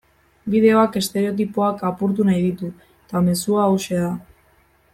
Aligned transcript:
Bideoak 0.53 0.95
estereotipoak 1.01 1.83
apurtu 1.89 2.25
nahi 2.31 2.41
ditu 2.47 2.71
eta 2.79 3.23
mezua 3.27 3.63
hauxe 3.67 4.01
da. 4.07 4.13